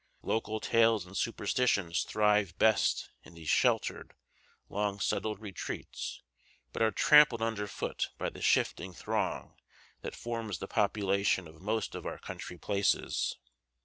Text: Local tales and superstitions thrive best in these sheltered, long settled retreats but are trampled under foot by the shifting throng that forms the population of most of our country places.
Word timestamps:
Local 0.23 0.59
tales 0.59 1.05
and 1.05 1.15
superstitions 1.15 2.01
thrive 2.01 2.57
best 2.57 3.11
in 3.21 3.35
these 3.35 3.51
sheltered, 3.51 4.15
long 4.67 4.99
settled 4.99 5.39
retreats 5.39 6.23
but 6.73 6.81
are 6.81 6.89
trampled 6.89 7.43
under 7.43 7.67
foot 7.67 8.09
by 8.17 8.31
the 8.31 8.41
shifting 8.41 8.93
throng 8.95 9.55
that 10.01 10.15
forms 10.15 10.57
the 10.57 10.67
population 10.67 11.47
of 11.47 11.61
most 11.61 11.93
of 11.93 12.07
our 12.07 12.17
country 12.17 12.57
places. 12.57 13.37